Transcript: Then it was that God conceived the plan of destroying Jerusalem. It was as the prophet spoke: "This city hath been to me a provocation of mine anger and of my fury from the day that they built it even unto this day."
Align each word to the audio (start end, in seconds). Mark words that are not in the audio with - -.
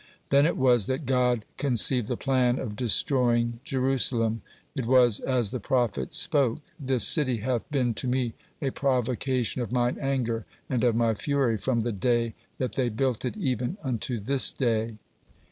Then 0.31 0.47
it 0.47 0.57
was 0.57 0.87
that 0.87 1.05
God 1.05 1.45
conceived 1.57 2.07
the 2.07 2.17
plan 2.17 2.57
of 2.57 2.75
destroying 2.75 3.59
Jerusalem. 3.63 4.41
It 4.75 4.87
was 4.87 5.19
as 5.19 5.51
the 5.51 5.59
prophet 5.59 6.15
spoke: 6.15 6.57
"This 6.79 7.07
city 7.07 7.37
hath 7.37 7.69
been 7.69 7.93
to 7.93 8.07
me 8.07 8.33
a 8.63 8.71
provocation 8.71 9.61
of 9.61 9.71
mine 9.71 9.99
anger 10.01 10.47
and 10.67 10.83
of 10.83 10.95
my 10.95 11.13
fury 11.13 11.55
from 11.55 11.81
the 11.81 11.91
day 11.91 12.33
that 12.57 12.73
they 12.73 12.89
built 12.89 13.25
it 13.25 13.37
even 13.37 13.77
unto 13.83 14.19
this 14.19 14.51
day." 14.51 14.95